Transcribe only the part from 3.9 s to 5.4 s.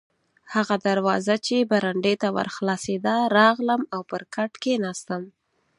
او پر کټ کښېناستم.